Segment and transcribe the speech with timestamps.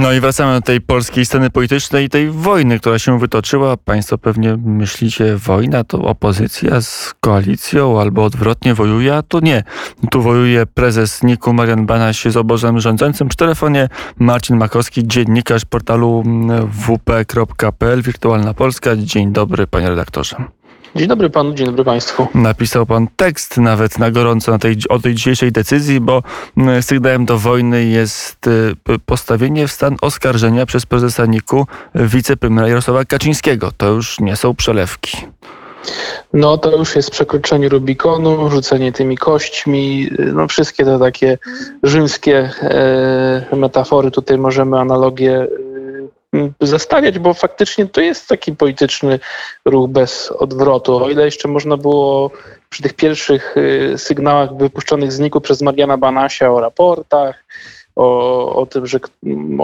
[0.00, 3.76] No i wracamy do tej polskiej sceny politycznej i tej wojny, która się wytoczyła.
[3.76, 9.62] Państwo pewnie myślicie, wojna to opozycja z koalicją albo odwrotnie wojuje, a to nie.
[10.10, 13.28] Tu wojuje prezes Niku Marian Banaś z obozem rządzącym.
[13.28, 13.88] Przy telefonie
[14.18, 16.22] Marcin Makowski, dziennikarz portalu
[16.86, 18.96] wp.pl, Wirtualna Polska.
[18.96, 20.57] Dzień dobry, panie redaktorze.
[20.96, 22.26] Dzień dobry panu, dzień dobry państwu.
[22.34, 26.22] Napisał pan tekst nawet na gorąco na tej, o tej dzisiejszej decyzji, bo
[26.56, 28.74] mm, sygnałem do wojny jest y,
[29.06, 33.70] postawienie w stan oskarżenia przez prezesa NIK-u wicepremiera Jarosława Kaczyńskiego.
[33.76, 35.16] To już nie są przelewki.
[36.32, 41.38] No to już jest przekroczenie Rubikonu, rzucenie tymi kośćmi, no wszystkie te takie
[41.82, 45.46] rzymskie e, metafory, tutaj możemy analogię
[46.60, 49.20] zestawiać, bo faktycznie to jest taki polityczny
[49.64, 51.04] ruch bez odwrotu.
[51.04, 52.30] O ile jeszcze można było
[52.70, 57.44] przy tych pierwszych y, sygnałach wypuszczonych z Niku przez Mariana Banasia o raportach,
[57.98, 59.00] o, o tym, że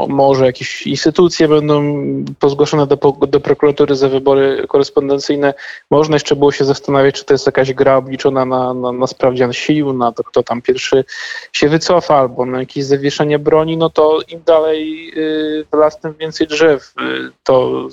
[0.08, 2.04] może jakieś instytucje będą
[2.38, 5.54] pozgłoszone do, do prokuratury za wybory korespondencyjne.
[5.90, 9.52] Można jeszcze było się zastanawiać, czy to jest jakaś gra obliczona na, na, na sprawdzian
[9.52, 11.04] sił, na to, kto tam pierwszy
[11.52, 16.14] się wycofa, albo na jakieś zawieszenie broni, no to im dalej y, w las, tym
[16.14, 16.94] więcej drzew.
[17.00, 17.88] Y, to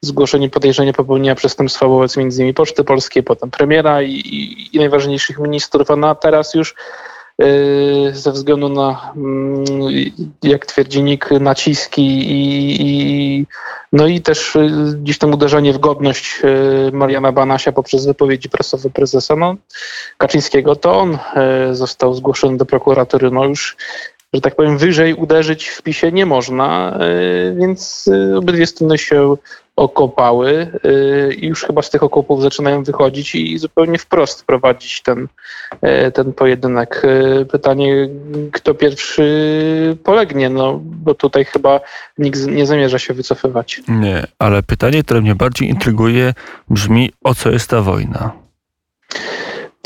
[0.00, 5.90] zgłoszenie podejrzenia popełnienia przestępstwa wobec innymi Poczty Polskiej, potem premiera i, i, i najważniejszych ministrów,
[5.90, 6.74] a na teraz już
[8.12, 9.64] ze względu na, mm,
[10.42, 13.46] jak twierdzi NIK, naciski i, i,
[13.92, 14.70] no i też y,
[15.02, 19.56] gdzieś tam uderzenie w godność y, Mariana Banasia poprzez wypowiedzi prasowe prezesa no,
[20.18, 21.18] Kaczyńskiego, to on
[21.72, 23.30] został zgłoszony do prokuratury.
[23.30, 23.76] No już
[24.34, 26.98] że tak powiem, wyżej uderzyć w PiSie nie można,
[27.56, 29.36] więc obydwie strony się
[29.76, 35.28] okopały y, i już chyba z tych okopów zaczynają wychodzić i zupełnie wprost prowadzić ten,
[36.06, 37.02] y, ten pojedynek.
[37.04, 38.08] Y, pytanie,
[38.52, 41.80] kto pierwszy polegnie, no bo tutaj chyba
[42.18, 43.82] nikt nie zamierza się wycofywać.
[43.88, 46.34] Nie, ale pytanie, które mnie bardziej intryguje,
[46.70, 48.32] brzmi, o co jest ta wojna?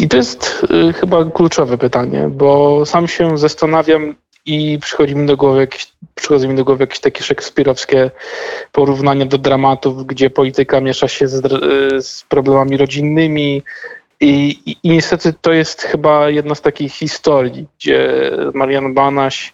[0.00, 0.66] I to jest
[1.00, 4.14] chyba kluczowe pytanie, bo sam się zastanawiam,
[4.46, 8.10] i przychodzi mi do głowy jakieś, przychodzą mi do głowy jakieś takie szekspirowskie
[8.72, 11.42] porównania do dramatów, gdzie polityka miesza się z,
[12.06, 13.62] z problemami rodzinnymi.
[14.20, 19.52] I, i, niestety to jest chyba jedna z takich historii, gdzie Marian Banaś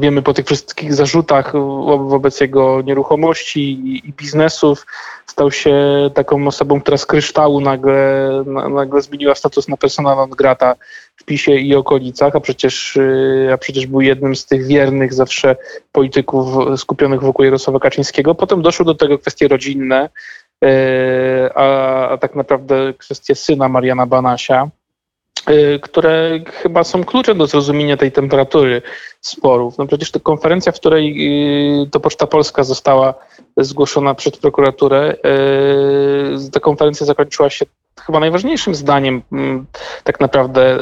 [0.00, 1.52] wiemy po tych wszystkich zarzutach
[1.98, 3.70] wobec jego nieruchomości
[4.08, 4.86] i biznesów,
[5.26, 5.74] stał się
[6.14, 10.74] taką osobą, która z kryształu nagle, nagle zmieniła status na persona non grata
[11.16, 15.56] w PiSie i okolicach, a przecież, y, a przecież był jednym z tych wiernych zawsze
[15.92, 16.46] polityków
[16.80, 18.34] skupionych wokół Jarosława Kaczyńskiego.
[18.34, 20.08] Potem doszły do tego kwestie rodzinne,
[20.64, 20.68] y,
[21.54, 24.70] a, a tak naprawdę kwestie syna Mariana Banasia
[25.82, 28.82] które chyba są kluczem do zrozumienia tej temperatury
[29.20, 29.78] sporów.
[29.78, 31.16] No przecież ta konferencja, w której
[31.82, 33.14] y, to Poczta Polska została
[33.56, 35.16] zgłoszona przed prokuraturę,
[36.46, 37.66] y, ta konferencja zakończyła się
[38.06, 39.66] chyba najważniejszym zdaniem mm,
[40.04, 40.78] tak naprawdę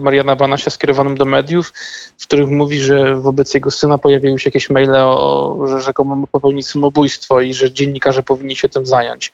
[0.00, 1.72] Mariana Banasia skierowanym do mediów,
[2.18, 6.68] w których mówi, że wobec jego syna pojawiły się jakieś maile o, że rzekomo popełnić
[6.68, 9.32] samobójstwo i że dziennikarze powinni się tym zająć.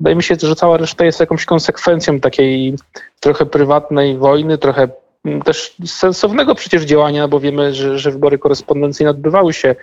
[0.00, 2.74] Wydaje mi się, że cała reszta jest jakąś konsekwencją takiej
[3.20, 4.88] trochę prywatnej wojny, trochę
[5.24, 9.74] mm, też sensownego przecież działania, bo wiemy, że, że wybory korespondencyjne odbywały się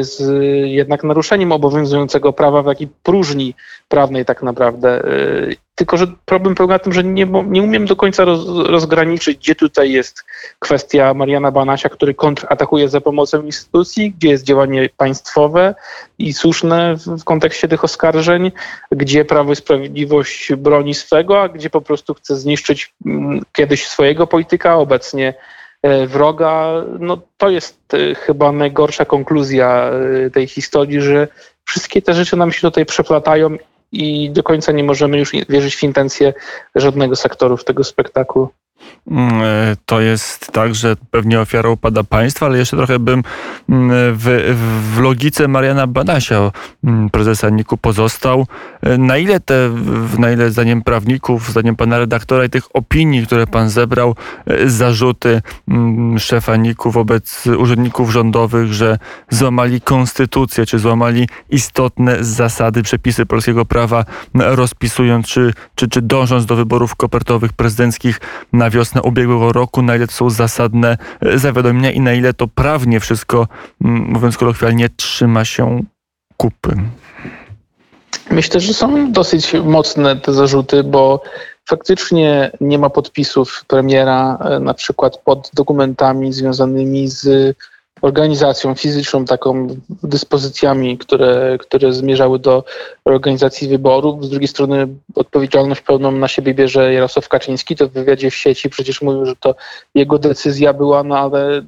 [0.00, 0.22] z
[0.64, 3.54] jednak naruszeniem obowiązującego prawa w takiej próżni
[3.88, 5.04] prawnej tak naprawdę.
[5.04, 9.38] E, tylko, że problem polega na tym, że nie, nie umiem do końca roz, rozgraniczyć,
[9.38, 10.24] gdzie tutaj jest
[10.58, 15.74] kwestia Mariana Banasia, który kontratakuje za pomocą instytucji, gdzie jest działanie państwowe
[16.18, 18.52] i słuszne w, w kontekście tych oskarżeń,
[18.90, 23.88] gdzie Prawo i Sprawiedliwość broni swego, a gdzie po prostu chce zniszczyć m, mm, kiedyś
[23.88, 25.57] swojego polityka, obecnie E,
[26.06, 29.90] wroga, no to jest e, chyba najgorsza konkluzja
[30.26, 31.28] e, tej historii, że
[31.64, 33.56] wszystkie te rzeczy nam się tutaj przeplatają
[33.92, 36.34] i do końca nie możemy już wierzyć w intencje
[36.74, 38.48] żadnego sektoru w tego spektaklu.
[39.10, 43.22] Mm, e, to jest tak, że pewnie ofiarą pada państwa, ale jeszcze trochę bym
[43.68, 44.54] mm, w,
[44.94, 46.50] w logice Mariana Banasia,
[46.84, 48.46] mm, prezesa NIK-u, pozostał.
[48.82, 49.70] E, na ile te,
[50.18, 54.14] na ile zdaniem prawników, zdaniem pana redaktora i tych opinii, które pan zebrał,
[54.46, 55.42] e, zarzuty
[56.18, 58.98] szefa NIK-u wobec urzędników rządowych, że
[59.30, 64.04] złamali konstytucję, czy złamali istotne zasady, przepisy polskiego prawa,
[64.34, 68.20] rozpisując, czy, czy, czy dążąc do wyborów kopertowych prezydenckich
[68.52, 72.48] na wiosnę ubiegłego roku, na ile to są zasadne e, zawiadomienia i na ile to
[72.48, 73.48] prawnie wszystko,
[73.80, 75.82] mówiąc kolokwialnie, trzyma się
[76.36, 76.76] kupy.
[78.30, 81.22] Myślę, że są dosyć mocne te zarzuty, bo
[81.68, 87.56] faktycznie nie ma podpisów premiera e, na przykład pod dokumentami związanymi z
[88.02, 89.68] organizacją fizyczną, taką
[90.02, 92.64] dyspozycjami, które, które zmierzały do
[93.04, 94.24] organizacji wyborów.
[94.24, 97.76] Z drugiej strony odpowiedzialność pełną na siebie bierze Jarosław Kaczyński.
[97.76, 99.54] To w wywiadzie w sieci przecież mówił, że to
[99.94, 101.62] jego decyzja była, no ale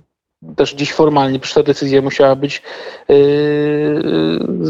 [0.57, 2.63] też dziś formalnie, przecież ta decyzja musiała być
[3.09, 4.03] yy,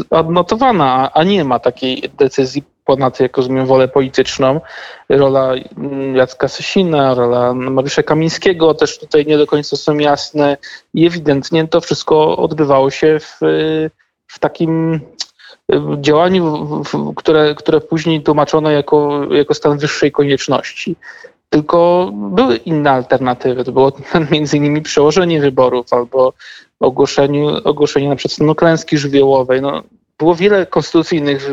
[0.09, 4.61] odnotowana, a nie ma takiej decyzji ponad, jak rozumiem, wolę polityczną.
[5.09, 10.57] Rola mm, Jacka Sasina, rola Mariusza Kamińskiego też tutaj nie do końca są jasne
[10.93, 13.37] i ewidentnie to wszystko odbywało się w,
[14.27, 14.99] w takim
[16.01, 16.67] działaniu,
[17.15, 20.95] które, które później tłumaczono jako, jako stan wyższej konieczności.
[21.51, 23.63] Tylko były inne alternatywy.
[23.63, 23.91] To było
[24.31, 26.33] między innymi przełożenie wyborów albo
[26.79, 29.61] ogłoszenie, ogłoszenie na przykład stanu klęski żywiołowej.
[29.61, 29.83] No,
[30.17, 31.49] było wiele konstytucyjnych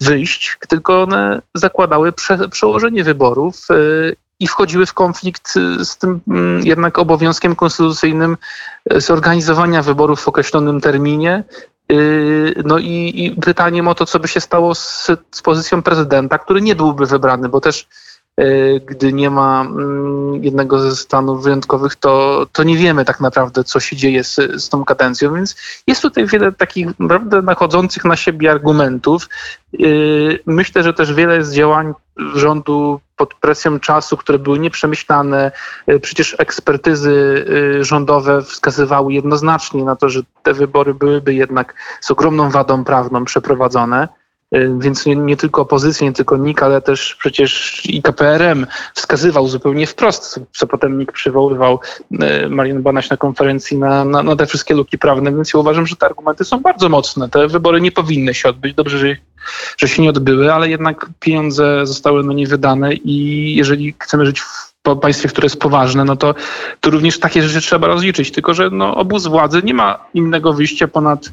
[0.00, 5.54] wyjść, tylko one zakładały prze, przełożenie wyborów y, i wchodziły w konflikt
[5.84, 8.36] z tym mm, jednak obowiązkiem konstytucyjnym
[8.96, 11.44] zorganizowania wyborów w określonym terminie.
[11.92, 16.38] Y, no i, i pytaniem o to, co by się stało z, z pozycją prezydenta,
[16.38, 17.88] który nie byłby wybrany, bo też
[18.86, 23.80] gdy nie ma mm, jednego ze stanów wyjątkowych, to, to nie wiemy tak naprawdę, co
[23.80, 25.56] się dzieje z, z tą kadencją, więc
[25.86, 29.28] jest tutaj wiele takich naprawdę nachodzących na siebie argumentów.
[29.74, 29.78] E,
[30.46, 31.92] myślę, że też wiele z działań
[32.34, 35.52] rządu pod presją czasu, które były nieprzemyślane.
[35.86, 37.44] E, przecież ekspertyzy
[37.80, 44.08] rządowe wskazywały jednoznacznie na to, że te wybory byłyby jednak z ogromną wadą prawną przeprowadzone.
[44.54, 49.48] Y, więc nie, nie, tylko opozycja, nie tylko NIK, ale też przecież i KPRM wskazywał
[49.48, 51.80] zupełnie wprost, co potem NIK przywoływał
[52.12, 55.86] y, Marian Banaś na konferencji na, na, na, te wszystkie luki prawne, więc ja uważam,
[55.86, 57.28] że te argumenty są bardzo mocne.
[57.28, 58.74] Te wybory nie powinny się odbyć.
[58.74, 59.16] Dobrze, że,
[59.76, 64.40] że się nie odbyły, ale jednak pieniądze zostały na nie wydane i jeżeli chcemy żyć
[64.40, 66.34] w państwie, które jest poważne, no to,
[66.80, 68.32] to również takie rzeczy trzeba rozliczyć.
[68.32, 71.32] Tylko, że no, obóz władzy nie ma innego wyjścia ponad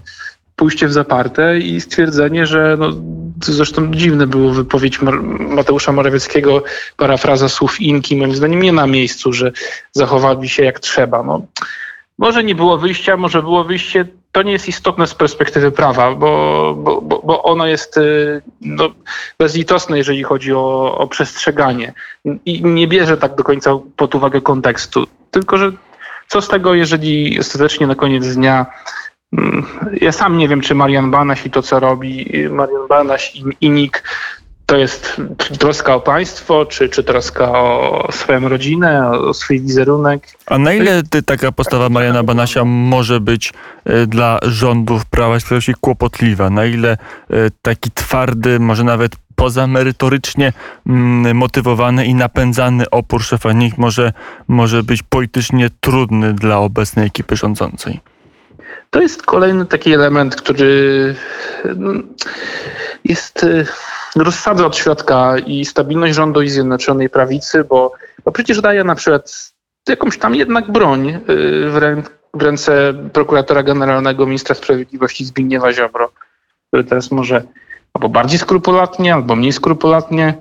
[0.60, 2.90] pójście w zaparte i stwierdzenie, że no,
[3.44, 5.00] zresztą dziwne było wypowiedź
[5.40, 6.64] Mateusza Morawieckiego,
[6.98, 9.52] parafraza słów Inki, moim zdaniem nie na miejscu, że
[9.92, 11.24] zachowali się jak trzeba.
[11.24, 11.42] No,
[12.18, 16.74] może nie było wyjścia, może było wyjście, to nie jest istotne z perspektywy prawa, bo,
[16.78, 18.90] bo, bo, bo ono jest y, no,
[19.40, 21.94] bezlitosne, jeżeli chodzi o, o przestrzeganie
[22.46, 25.08] i nie bierze tak do końca pod uwagę kontekstu.
[25.32, 25.72] Tylko, że
[26.28, 28.66] co z tego, jeżeli ostatecznie na koniec dnia
[30.02, 33.70] ja sam nie wiem, czy Marian Banaś i to, co robi Marian Banaś i, i
[33.70, 34.04] NIK,
[34.66, 35.22] to jest
[35.60, 40.28] troska o państwo, czy, czy troska o swoją rodzinę, o swój wizerunek.
[40.46, 43.54] A na ile ty, taka postawa Mariana Banasia może być
[43.90, 46.50] y, dla rządów Prawa i Sprawiedliwości kłopotliwa?
[46.50, 46.98] Na ile
[47.32, 50.54] y, taki twardy, może nawet pozamerytorycznie
[50.88, 54.14] mm, motywowany i napędzany opór szefa NIK może,
[54.48, 58.00] może być politycznie trudny dla obecnej ekipy rządzącej?
[58.90, 61.16] To jest kolejny taki element, który
[61.76, 61.94] no,
[63.04, 63.66] jest y,
[64.16, 67.94] rozsadza od środka i stabilność rządu i Zjednoczonej Prawicy, bo,
[68.26, 69.54] bo przecież daje na przykład
[69.90, 71.20] jakąś tam jednak broń y,
[71.70, 72.02] w, rę,
[72.34, 76.12] w ręce prokuratora generalnego ministra sprawiedliwości Zbigniewa Ziobro,
[76.68, 77.44] który teraz może
[77.94, 80.34] albo bardziej skrupulatnie, albo mniej skrupulatnie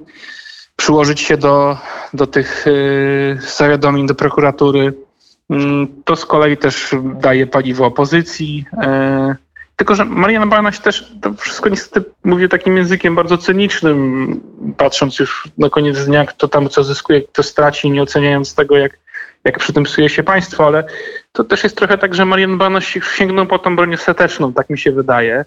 [0.76, 1.78] przyłożyć się do,
[2.14, 4.80] do tych y, zawiadomień do prokuratury.
[4.80, 5.07] Mm,
[6.04, 8.64] to z kolei też daje paliwo opozycji.
[8.72, 9.36] E,
[9.76, 14.40] tylko, że Mariana Banaś też to wszystko niestety mówi takim językiem bardzo cynicznym,
[14.76, 18.98] patrząc już na koniec dnia, kto tam co zyskuje, kto straci, nie oceniając tego, jak,
[19.44, 20.84] jak przy tym psuje się państwo, ale
[21.32, 24.78] to też jest trochę tak, że Marian Banaś sięgnął po tą broń ostateczną, tak mi
[24.78, 25.44] się wydaje,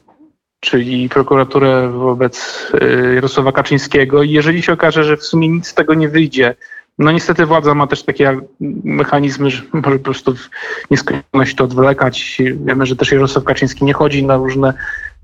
[0.60, 5.74] czyli prokuraturę wobec e, Jarosława Kaczyńskiego i jeżeli się okaże, że w sumie nic z
[5.74, 6.56] tego nie wyjdzie,
[7.00, 8.40] no niestety władza ma też takie
[8.84, 10.50] mechanizmy, że może po prostu w
[10.92, 12.42] nieskończoność to odwlekać.
[12.66, 14.74] Wiemy, że też Jarosław Kaczyński nie chodzi na różne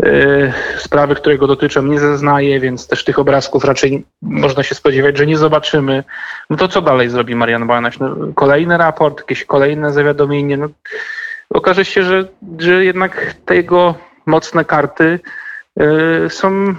[0.05, 5.17] y, sprawy, które go dotyczą, nie zeznaje, więc też tych obrazków raczej można się spodziewać,
[5.17, 6.03] że nie zobaczymy.
[6.49, 7.99] No to co dalej zrobi Marian Banaś?
[7.99, 10.57] No, kolejny raport, jakieś kolejne zawiadomienie.
[10.57, 10.67] No,
[11.49, 12.27] okaże się, że,
[12.59, 13.95] że jednak te jego
[14.25, 15.19] mocne karty
[16.25, 16.75] y, są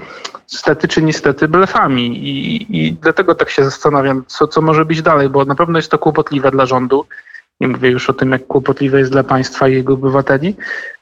[0.48, 2.06] stety czy niestety blefami.
[2.28, 5.90] I, I dlatego tak się zastanawiam, co, co może być dalej, bo na pewno jest
[5.90, 7.06] to kłopotliwe dla rządu.
[7.60, 10.56] Nie mówię już o tym, jak kłopotliwe jest dla państwa i jego obywateli,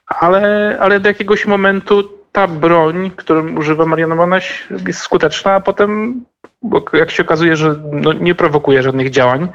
[0.06, 6.20] ale, ale do jakiegoś momentu ta broń, którą używa Mariana Banaś, jest skuteczna, a potem,
[6.92, 9.48] jak się okazuje, że no, nie prowokuje żadnych działań,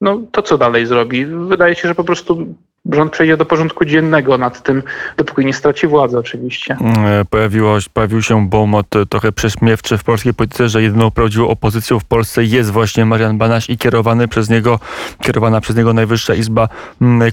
[0.00, 1.26] no to co dalej zrobi?
[1.26, 2.54] Wydaje się, że po prostu
[2.92, 4.82] rząd przejdzie do porządku dziennego nad tym,
[5.16, 6.76] dopóki nie straci władzy oczywiście.
[7.06, 12.04] E, pojawiło, pojawił się bomot trochę prześmiewczy w polskiej polityce, że jedyną prawdziwą opozycją w
[12.04, 14.80] Polsce jest właśnie Marian Banaś i kierowany przez niego,
[15.22, 16.68] kierowana przez niego Najwyższa Izba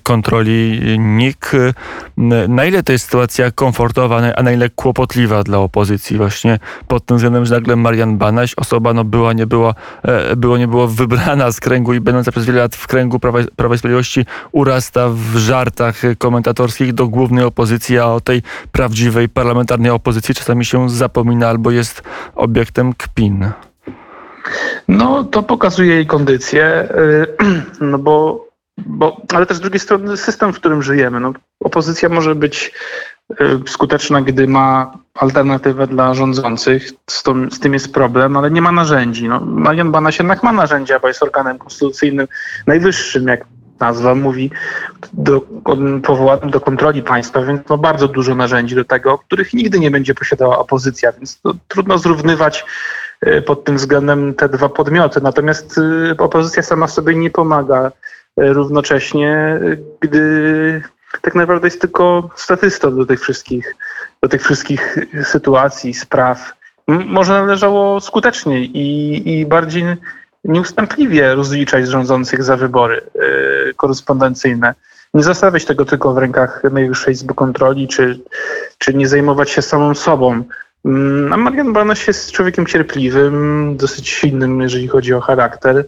[0.04, 1.52] Kontroli NIK.
[2.48, 7.18] Na ile to jest sytuacja komfortowa, a na ile kłopotliwa dla opozycji właśnie pod tym
[7.18, 11.52] względem, że nagle Marian Banaś, osoba no była, nie była, e, było, nie było wybrana
[11.52, 15.43] z kręgu i będąca przez wiele lat w kręgu Prawa, Prawa i Sprawiedliwości urasta w
[15.44, 21.72] żartach komentatorskich do głównej opozycji, a o tej prawdziwej parlamentarnej opozycji czasami się zapomina albo
[21.72, 22.04] jest
[22.36, 23.52] obiektem kpin.
[24.88, 26.90] No, to pokazuje jej kondycję,
[27.42, 28.48] y, no bo,
[28.78, 31.20] bo, ale też z drugiej strony system, w którym żyjemy.
[31.20, 32.72] No, opozycja może być
[33.32, 33.36] y,
[33.68, 36.90] skuteczna, gdy ma alternatywę dla rządzących.
[37.10, 39.28] Z, z tym jest problem, ale nie ma narzędzi.
[39.28, 42.28] No, Marian Banaś jednak ma narzędzia, bo jest organem konstytucyjnym
[42.68, 43.46] najwyższym, jak
[43.84, 44.52] nazwa mówi,
[45.14, 45.42] do,
[46.04, 50.14] powołanym do kontroli państwa, więc ma bardzo dużo narzędzi do tego, których nigdy nie będzie
[50.16, 52.66] posiadała opozycja, więc trudno zrównywać
[53.22, 55.22] e, pod tym względem te dwa podmioty.
[55.22, 57.92] Natomiast e, opozycja sama sobie nie pomaga
[58.38, 59.60] e, równocześnie,
[60.00, 60.24] gdy
[61.22, 63.76] tak naprawdę jest tylko statystą do tych wszystkich,
[64.22, 66.54] do tych wszystkich sytuacji, spraw.
[66.88, 68.88] Może należało skuteczniej i,
[69.40, 69.84] i bardziej
[70.44, 74.74] nieustępliwie rozliczać rządzących za wybory yy, korespondencyjne.
[75.14, 78.20] Nie zostawiać tego tylko w rękach Najwyższej Izby Kontroli, czy,
[78.78, 80.44] czy nie zajmować się samą sobą.
[80.86, 85.86] Mm, a Marian Banaś jest człowiekiem cierpliwym, dosyć silnym, jeżeli chodzi o charakter.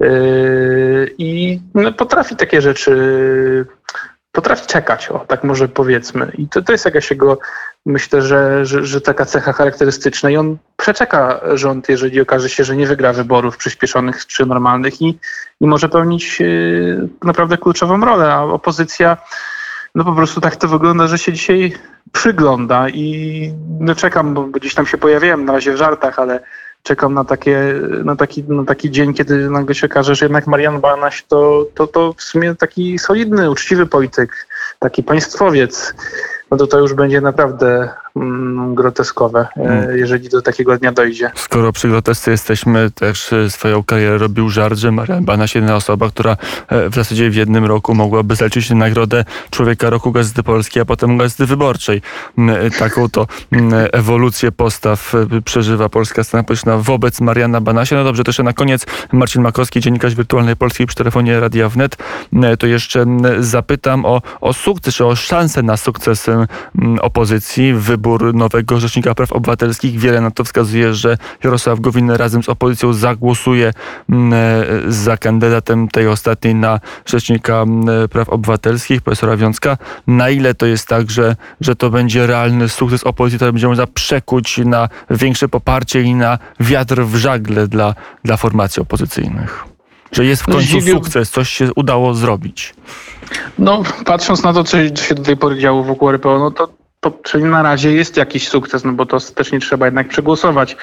[0.00, 3.66] Yy, I no, potrafi takie rzeczy
[4.34, 6.32] potrafi czekać, o tak może powiedzmy.
[6.38, 7.38] I to, to jest jakaś jego,
[7.86, 12.76] myślę, że, że, że, taka cecha charakterystyczna i on przeczeka rząd, jeżeli okaże się, że
[12.76, 15.18] nie wygra wyborów przyspieszonych czy normalnych i,
[15.60, 19.16] i może pełnić yy, naprawdę kluczową rolę, a opozycja
[19.94, 21.72] no po prostu tak to wygląda, że się dzisiaj
[22.12, 26.40] przygląda i no czekam, bo gdzieś tam się pojawiłem na razie w żartach, ale
[26.84, 27.74] czekam na, takie,
[28.04, 31.86] na, taki, na taki dzień, kiedy nagle się okaże, że jednak Marian Banaś to, to,
[31.86, 34.46] to w sumie taki solidny, uczciwy polityk,
[34.78, 35.94] taki państwowiec,
[36.50, 39.98] no to to już będzie naprawdę mm, groteskowe, e, mm.
[39.98, 41.30] jeżeli do takiego dnia dojdzie.
[41.34, 46.08] Skoro przy grotesce jesteśmy, też e, swoją karierę robił żart, że Marian Banaś jedyna osoba,
[46.08, 46.36] która
[46.68, 51.18] e, w zasadzie w jednym roku mogłaby zaliczyć nagrodę Człowieka Roku Gazety Polskiej, a potem
[51.18, 52.02] Gazety Wyborczej.
[52.38, 55.12] Mm, taką to mm, ewolucję postaw
[55.44, 57.96] przeżywa polska scena polityczna wobec Mariana Banasia.
[57.96, 61.96] No dobrze, też na koniec Marcin Makowski, dziennikarz wirtualnej Polskiej przy telefonie Radia Wnet.
[62.58, 63.06] To jeszcze
[63.38, 66.26] zapytam o, o sukces, czy o szansę na sukces
[67.00, 69.98] opozycji, wybór nowego Rzecznika Praw Obywatelskich.
[69.98, 73.72] Wiele na to wskazuje, że Jarosław Gowin razem z opozycją zagłosuje
[74.88, 77.64] za kandydatem tej ostatniej na Rzecznika
[78.10, 79.76] Praw Obywatelskich, profesora Wiązka.
[80.06, 83.86] Na ile to jest tak, że, że to będzie realny sukces opozycji, to będzie można
[83.86, 87.94] przekuć na większe poparcie i na wiatr w żagle dla,
[88.24, 89.64] dla formacji opozycyjnych?
[90.12, 92.74] Że jest w końcu sukces, coś się udało zrobić.
[93.58, 96.68] No, patrząc na to, co się do tej pory działo wokół RPO, no to,
[97.00, 100.76] to czyli na razie jest jakiś sukces, no bo to też nie trzeba jednak przegłosować.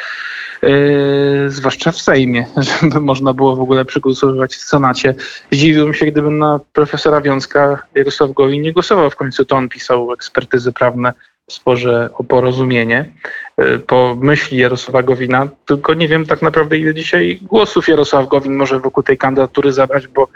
[0.62, 2.46] Yy, zwłaszcza w Sejmie,
[2.82, 5.16] żeby można było w ogóle przegłosowywać w Senacie.
[5.52, 9.10] Zdziwiłbym się, gdybym na profesora Wiązka Jarosław Gowin nie głosował.
[9.10, 11.14] W końcu to on pisał ekspertyzy prawne
[11.52, 13.12] sporze o porozumienie
[13.58, 18.56] yy, po myśli Jarosława Gowina, tylko nie wiem tak naprawdę ile dzisiaj głosów Jarosław Gowin
[18.56, 20.28] może wokół tej kandydatury zabrać, bo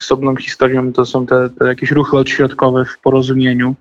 [0.00, 3.74] osobną historią to są te, te jakieś ruchy odśrodkowe w porozumieniu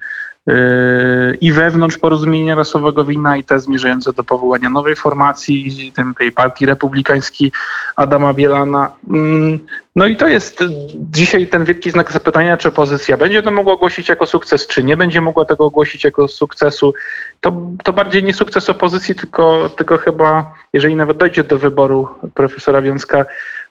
[1.42, 7.52] i wewnątrz porozumienia rasowego wina i te zmierzające do powołania nowej formacji, tej partii republikańskiej
[7.96, 8.92] Adama Bielana.
[9.10, 9.60] Mm,
[9.96, 10.64] no i to jest
[10.96, 14.98] dzisiaj ten wielki znak zapytania, czy opozycja będzie to mogła ogłosić jako sukces, czy nie
[14.98, 16.94] będzie mogła tego ogłosić jako sukcesu.
[17.42, 22.82] To, to bardziej nie sukces opozycji, tylko, tylko chyba, jeżeli nawet dojdzie do wyboru profesora
[22.82, 23.26] Wiązka,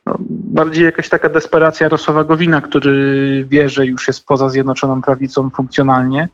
[0.07, 5.51] no, bardziej jakaś taka desperacja Jarosława wina, który wie, że już jest poza Zjednoczoną Prawicą
[5.51, 6.29] funkcjonalnie.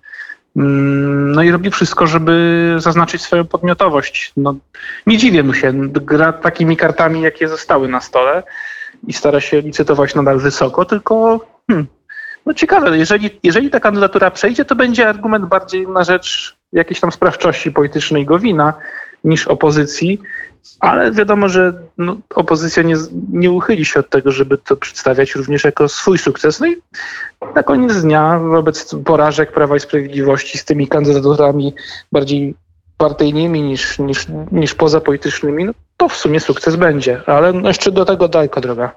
[0.56, 4.32] Mm, no i robi wszystko, żeby zaznaczyć swoją podmiotowość.
[4.36, 4.54] No,
[5.06, 8.42] nie dziwię mu się, gra takimi kartami, jakie zostały na stole
[9.06, 11.86] i stara się licytować nadal wysoko, tylko hmm,
[12.46, 17.12] no ciekawe, jeżeli, jeżeli ta kandydatura przejdzie, to będzie argument bardziej na rzecz jakiejś tam
[17.12, 18.74] sprawczości politycznej Gowina
[19.24, 20.20] niż opozycji.
[20.80, 22.96] Ale wiadomo, że no, opozycja nie,
[23.32, 26.60] nie uchyli się od tego, żeby to przedstawiać również jako swój sukces.
[26.60, 26.76] No i
[27.54, 31.74] na koniec dnia, wobec porażek Prawa i Sprawiedliwości z tymi kandydaturami
[32.12, 32.54] bardziej
[32.96, 37.20] partyjnymi niż, niż, niż pozapolitycznymi, no, to w sumie sukces będzie.
[37.26, 38.92] Ale no jeszcze do tego daleko droga.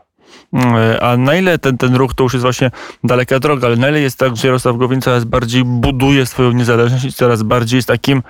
[1.02, 2.72] A na ile ten, ten ruch to już jest właśnie
[3.04, 7.06] daleka droga, ale na ile jest tak, że Jarosław Gowin coraz bardziej buduje swoją niezależność
[7.06, 8.24] i coraz bardziej jest takim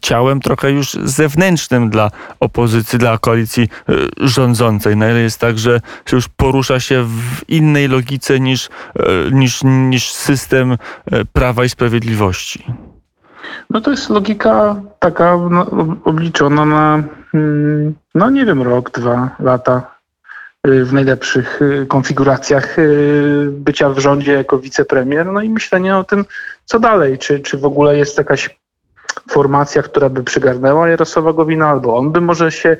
[0.00, 3.68] ciałem trochę już zewnętrznym dla opozycji, dla koalicji
[4.16, 4.96] rządzącej.
[4.96, 5.80] Na ile jest tak, że
[6.12, 8.68] już porusza się w innej logice niż,
[9.32, 10.78] niż, niż system
[11.32, 12.64] prawa i sprawiedliwości.
[13.70, 15.66] No to jest logika taka no,
[16.04, 17.02] obliczona na,
[17.34, 19.97] mm, no nie wiem, rok, dwa lata
[20.64, 26.24] w najlepszych y, konfiguracjach y, bycia w rządzie jako wicepremier, no i myślenie o tym,
[26.64, 28.58] co dalej, czy, czy w ogóle jest jakaś
[29.30, 32.76] formacja, która by przygarnęła Jarosława Gowina, albo on by może się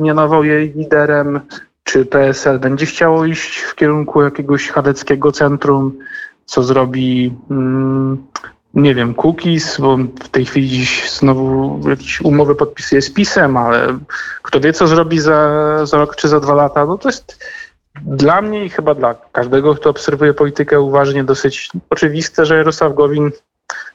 [0.00, 1.40] mianował jej liderem,
[1.84, 5.98] czy PSL będzie chciało iść w kierunku jakiegoś chadeckiego centrum,
[6.44, 8.26] co zrobi mm,
[8.74, 13.98] nie wiem, cookies, bo w tej chwili dziś znowu jakieś umowy podpisuje z PiSem, ale
[14.42, 17.44] kto wie, co zrobi za, za rok czy za dwa lata, no to jest
[18.02, 23.30] dla mnie i chyba dla każdego, kto obserwuje politykę uważnie, dosyć oczywiste, że Jarosław Gowin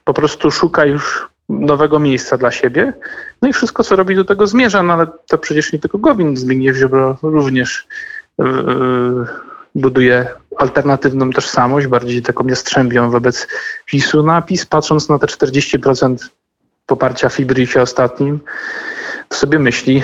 [0.03, 2.93] po prostu szuka już nowego miejsca dla siebie.
[3.41, 6.37] No i wszystko, co robi, do tego zmierza, no ale to przecież nie tylko Gowin,
[6.37, 7.87] Zbigniew Ziobro również
[8.37, 8.45] yy,
[9.75, 10.27] buduje
[10.57, 13.47] alternatywną tożsamość, bardziej taką jastrzębią wobec
[13.85, 14.23] PiSu.
[14.23, 16.15] Napis, patrząc na te 40%
[16.85, 18.39] poparcia w Ibrisie ostatnim,
[19.29, 20.03] to sobie myśli,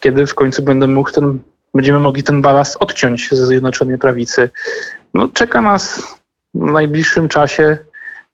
[0.00, 1.38] kiedy w końcu będę mógł ten,
[1.74, 4.50] będziemy mogli ten balast odciąć ze Zjednoczonej Prawicy.
[5.14, 6.02] No, czeka nas
[6.54, 7.78] w najbliższym czasie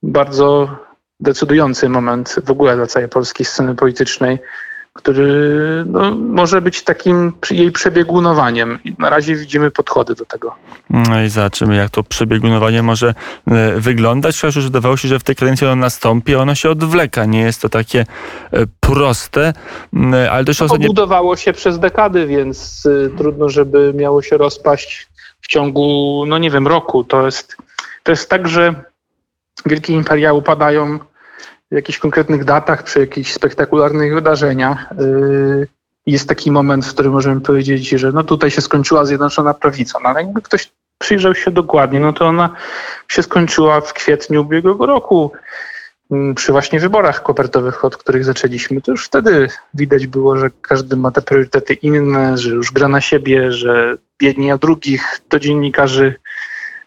[0.03, 0.77] bardzo
[1.21, 4.39] decydujący moment w ogóle dla całej polskiej sceny politycznej
[4.93, 8.79] który no, może być takim jej przebiegunowaniem.
[8.85, 10.55] I na razie widzimy podchody do tego.
[10.91, 13.15] No i zobaczymy, jak to przebiegunowanie może
[13.47, 14.41] e, wyglądać.
[14.41, 17.25] Chociaż już wydawało się, że w tej kadencji ono nastąpi, ono się odwleka.
[17.25, 19.53] Nie jest to takie e, proste,
[20.31, 20.87] ale też ostatnio...
[20.87, 25.09] Budowało się przez dekady, więc e, trudno, żeby miało się rozpaść
[25.41, 27.05] w ciągu, no nie wiem, roku.
[27.05, 27.57] To jest,
[28.03, 28.75] to jest tak, że
[29.67, 30.99] wielkie imperia upadają
[31.73, 34.93] jakichś konkretnych datach, przy jakichś spektakularnych wydarzeniach.
[34.93, 35.69] Y,
[36.07, 39.99] jest taki moment, w którym możemy powiedzieć, że no tutaj się skończyła Zjednoczona Prawica.
[40.03, 42.57] No ale jakby ktoś przyjrzał się dokładnie, no to ona
[43.09, 45.33] się skończyła w kwietniu ubiegłego roku
[46.11, 50.97] mm, przy właśnie wyborach kopertowych, od których zaczęliśmy, to już wtedy widać było, że każdy
[50.97, 56.15] ma te priorytety inne, że już gra na siebie, że biedni o drugich to dziennikarzy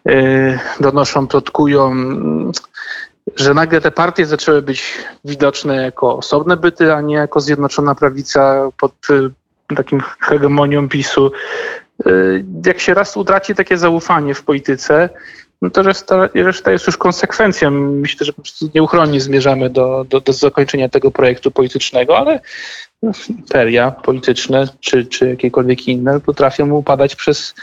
[0.06, 1.96] yy, donoszą, plotkują
[3.36, 4.94] że nagle te partie zaczęły być
[5.26, 11.32] widoczne jako osobne byty, a nie jako zjednoczona prawica pod y, takim hegemonią PiSu.
[12.08, 15.10] Y, jak się raz utraci takie zaufanie w polityce,
[15.62, 17.72] no to reszta, reszta jest już konsekwencją.
[17.72, 22.40] Myślę, że po prostu nieuchronnie zmierzamy do, do, do zakończenia tego projektu politycznego, ale
[23.30, 27.54] imperia polityczne czy, czy jakiekolwiek inne potrafią upadać przez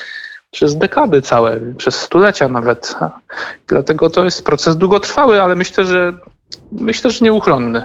[0.53, 2.95] przez dekady całe, przez stulecia nawet.
[3.69, 6.12] Dlatego to jest proces długotrwały, ale myślę, że
[6.73, 7.83] myślę, że nieuchronny.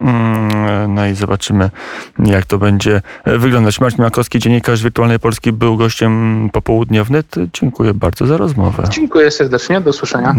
[0.00, 1.70] Mm, no i zobaczymy,
[2.18, 3.80] jak to będzie wyglądać.
[3.80, 7.26] Marcin Makowski, dziennikarz Wirtualnej Polski, był gościem popołudnia wnet.
[7.52, 8.84] Dziękuję bardzo za rozmowę.
[8.90, 10.34] Dziękuję serdecznie, do usłyszenia.